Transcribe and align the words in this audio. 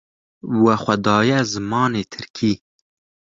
We 0.61 0.73
xwe 0.83 0.95
daye 1.05 1.37
zimanê 1.51 2.03
Tirkî 2.11 2.53